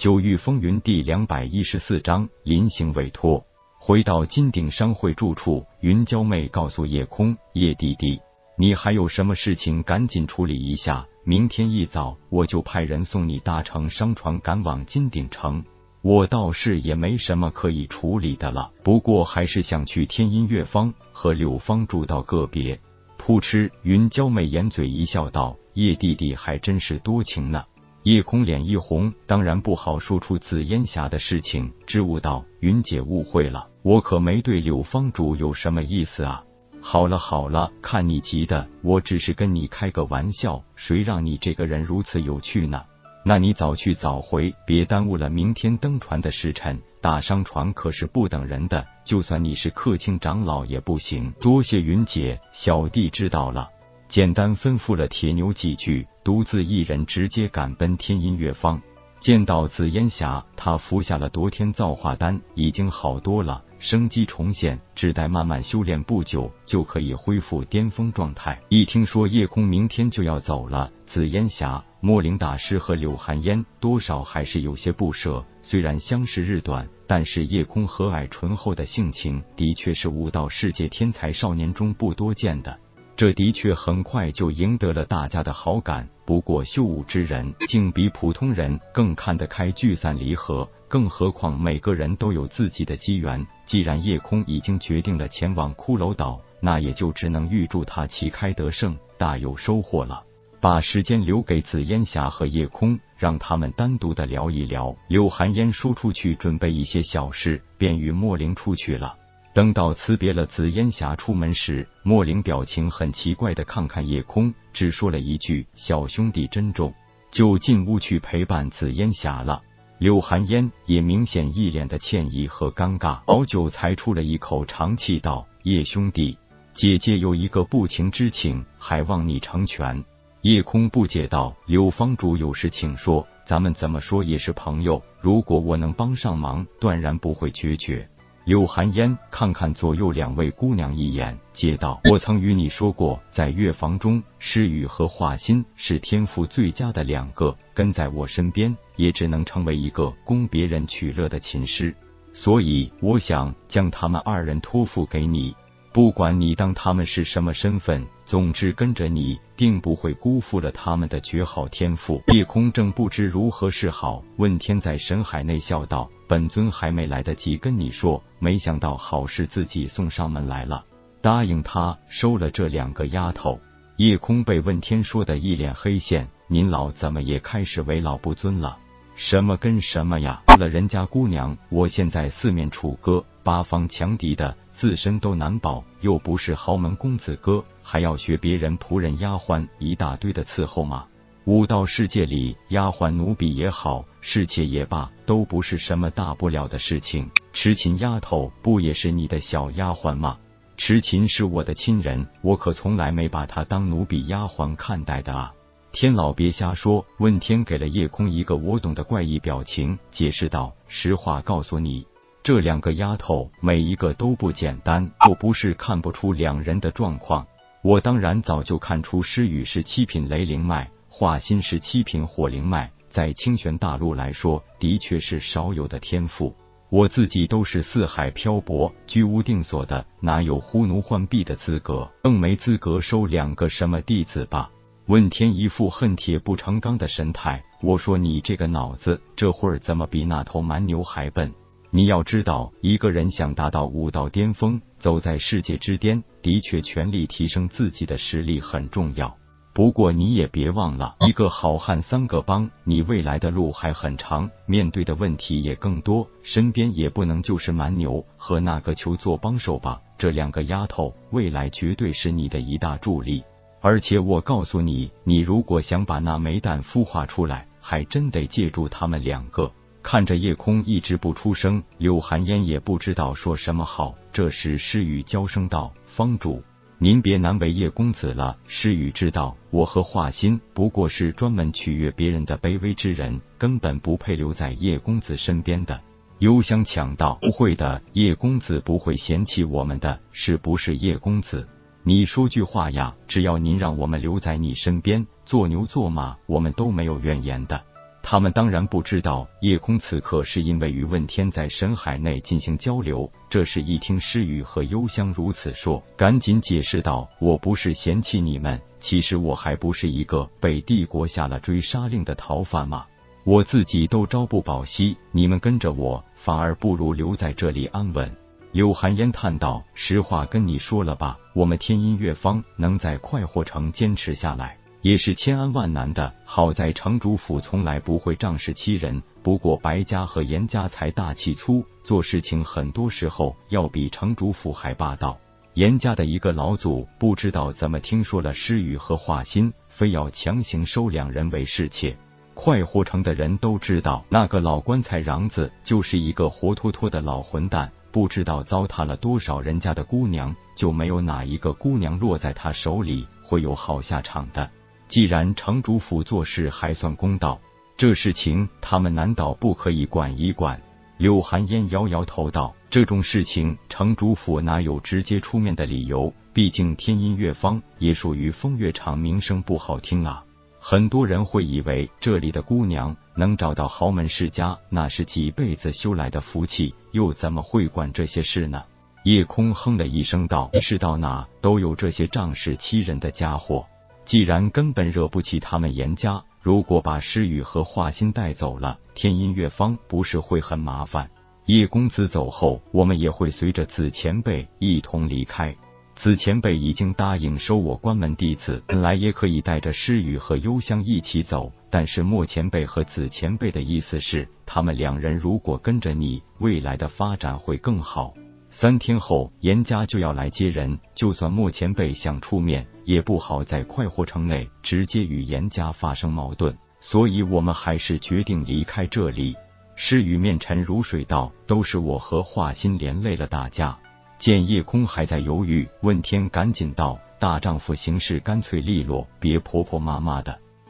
[0.00, 3.44] 九域风云第两百一十四章临行委托。
[3.78, 8.18] 回到金鼎商会住处，云娇妹告诉叶空：“叶弟弟，
[8.56, 11.06] 你还有什么事情，赶紧处理一下。
[11.22, 15.62] 明天一早，我就派人送你搭乘商船赶往金鼎城。
[16.00, 22.80] 我倒是也没什么可以处理的了，不过还是想去天音乐坊和柳芳住到个别。”
[23.18, 27.64] 扑哧，云娇妹掩嘴一笑，道：“叶弟弟还真是多情呢。”
[28.04, 36.42] 叶空脸一红，当然不好说出紫烟霞的事情，支吾道：“云姐误会了，我可没对柳方主有什么意思啊。”
[36.80, 42.82] 好了好了，看你急的，我只是跟你开个玩笑，谁让你这个人如此有趣呢？
[43.22, 46.80] 那你早去早回，别耽误了明天登船的时辰。
[47.02, 51.30] 打商船可是不等人的，就算你是客卿长老也不行。
[51.38, 53.68] 多谢云姐，小弟知道了。
[54.10, 58.82] 简单吩咐了铁牛几句，独自一人直接赶奔天音乐坊。
[59.20, 68.60] 见到紫烟霞，他服下了夺天造化丹，已经好多了，生机重现，只待慢慢修炼，不久就可以恢复巅峰状态。
[68.68, 75.44] 一听说夜空明天就要走了，紫烟霞、莫灵大师和柳寒烟多少还是有些不舍。
[75.62, 82.76] 虽然相识日短，但是夜空和蔼醇厚的性情，的确是武道世界天才少年中不多见的。
[83.20, 86.08] 这的确很快就赢得了大家的好感。
[86.24, 93.46] 不过修武之人竟比普通人更看得开聚散离合，更何况每个人都有自己的机缘。
[93.66, 100.24] 既然夜空已经决定了前往骷髅岛，那也就只能预祝他旗开得胜，大有收获了。
[100.58, 104.96] 把时间留给紫烟霞和夜空，让他们单独的聊一聊。
[105.08, 109.14] 柳寒烟说出去准备一些小事，便与莫灵出去了。
[109.52, 116.94] 等到辞别了紫烟霞出门时，莫灵表情很奇怪的看看夜空，只说了一句：“小兄弟珍重。”
[117.32, 119.62] 就进屋去陪伴紫烟霞了。
[119.98, 126.38] 柳寒烟也明显一脸的歉意和尴尬，好久才出了一口长气，道：“叶兄弟，
[126.74, 130.04] 姐姐有一个不情之请，还望你成全。”
[130.42, 138.08] 夜空不解道：“柳方主有事请说，咱们怎么说也是朋友，如果我能帮上忙，断然不会决绝。”
[138.50, 151.94] 柳寒烟看看左右两位姑娘一眼，接道：“我曾与你说过，在乐房中，诗雨和画心是天赋最佳的两个，跟在我身边，也只能成为一个供别人取乐的琴师。
[152.32, 155.54] 所以，我想将他们二人托付给你。”
[155.92, 162.22] 不管你当他们是什么身份，总之跟着你，定不会辜负了他们的绝好天赋。
[162.28, 170.84] 夜空正不知如何是好，问天在神海内笑道：“本尊还没来得及跟你说，没想到好事自己送上门来了。
[171.20, 173.60] 答应他收了这两个丫头。”
[173.98, 178.78] 夜空被问天说的一脸黑线，您老怎么也开始为老不尊了？
[179.16, 180.40] 什么跟什么呀？
[180.48, 184.56] 为了人家姑娘，我现在四面楚歌，八方强敌的。
[184.80, 191.04] 自身都难保，又不是豪门公子哥，还要学别人仆人丫鬟一大堆的伺候吗？
[191.44, 197.30] 武道世界里，丫鬟奴婢也好，侍妾也罢，都不是什么大不了的事情。
[197.52, 200.38] 痴琴丫头不也是你的小丫鬟吗？
[200.78, 205.52] 痴琴是我的亲人，我可从来没把她当奴婢丫鬟看待的啊！
[205.92, 207.04] 天老别瞎说。
[207.18, 212.06] 问天给了夜空一个我懂的怪异表情，解释道：“实话告诉你。”
[212.50, 217.46] 这两个丫头每一个都不简单，我不是看不出两人的状况。
[217.80, 226.52] 我当然早就看出诗雨是七品雷灵脉，华心是七品火灵脉，在清玄大陆来说，的确是少有的天赋。
[226.88, 232.10] 我自己都是四海漂泊、居无定所的，哪有呼奴唤婢的资格？
[232.24, 234.68] 更没资格收两个什么弟子吧？
[235.06, 241.54] 问天一副恨铁不成钢的神态，我说你这个脑子这会儿怎么比那头蛮牛还笨？
[241.92, 249.36] 你要知道，一个人想达到武道巅峰，走在世界之巅，的确全力提升自己的实力很重要。
[249.72, 260.00] 不过你也别忘了，一个好汉三个帮，你未来的路还很长，面对的问题也更多，身边也不能就是蛮牛和那个球做帮手吧？
[260.16, 263.42] 这两个丫头，未来绝对是你的一大助力。
[263.80, 269.72] 而且我告诉你，你如果想把那煤蛋孵化出来，还真得借助他们两个。
[270.02, 274.14] 看着夜空一直不出声，柳寒烟也不知道说什么好。
[274.32, 276.62] 这时诗雨娇声道：“方主，
[276.98, 278.56] 您别难为叶公子了。
[278.66, 286.00] 诗雨知道，我和华心不过是专门取悦别人的卑微之人，根本不配留在叶公子身边的。”
[286.40, 290.96] 幽香抢道：“不会的，叶公子不会嫌弃我们的，是不是？
[290.96, 291.68] 叶公子，
[292.02, 293.14] 你说句话呀！
[293.28, 297.84] 只要您让我们留在你身边，做牛做马，我们都没有怨言的。”
[298.30, 303.28] 他们当然不知道，夜空此刻是因为与问天在深海内进行交流。
[303.48, 313.04] 这时一听诗雨和幽香如此说，赶紧解释道：“我不是嫌弃你们，其实我还不是一个被帝国下了追杀令的逃犯吗？
[313.42, 318.30] 我自己都朝不保夕，你们跟着我，反而不如留在这里安稳。”
[318.70, 329.22] 柳寒烟叹道：“实话跟你说了吧，我们天音乐方能在快活城坚持下来。”也是千安万难的，好在城主府从来不会仗势欺人。
[329.42, 335.38] 不过白家和严家财大气粗，做事情很多时候要比城主府还霸道。
[335.74, 342.14] 严家的一个老祖不知道怎么听说了诗雨和华心，非要强行收两人为侍妾。
[342.52, 354.68] 快活城的人都知道，那个老棺材瓤子就是一个活脱脱的老混蛋，不知道糟蹋了多少人家的姑娘，就没有哪一个姑娘落在他手里会有好下场的。
[355.10, 357.60] 既然城主府做事还算公道，
[357.96, 360.80] 这事情他们难道不可以管一管？
[361.18, 366.32] 柳寒烟摇摇头道：“这种事情，城主府哪有直接出面的理由？
[366.54, 370.44] 毕竟天音乐坊也属于风月场，名声不好听啊。
[370.78, 378.84] 很多人会以为这里的姑娘能找到豪门世家，那是几辈子修来的福气，又怎么会管这些事呢？”
[379.24, 383.84] 夜空哼了一声道：“世到哪都有这些仗势欺人的家伙。”
[384.30, 391.28] 既然根本惹不起他们严家，如果把诗雨和华心带走了，天音乐坊不是会很麻烦？
[391.66, 395.74] 叶公子走后，我们也会随着子前辈一同离开。
[396.14, 408.32] 子前辈已经答应收我关门弟子，本来也可以带着诗雨和幽香一起走，但是莫前辈和子前辈的意思是，他们两人如果跟着你，未来的发展会更好。
[408.72, 410.98] 三天后，严家就要来接人。
[411.14, 419.56] 就算莫前辈想出面，也不好在快活城内直接与严家发生矛盾，所以我们还是决定离开这里。
[419.96, 423.98] 诗雨面沉如水道：“都是我和华心连累了大家。”
[424.38, 430.58] 见夜空还在犹豫，问天赶紧道：“大丈夫行事干脆利落，别婆婆妈妈的。”